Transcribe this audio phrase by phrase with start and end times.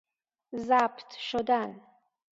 [0.55, 1.81] ضبط شدن